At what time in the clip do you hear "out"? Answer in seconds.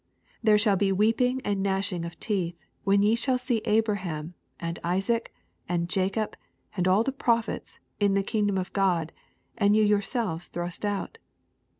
10.85-11.19